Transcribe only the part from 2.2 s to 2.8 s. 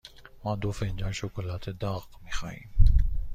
می خواهیم.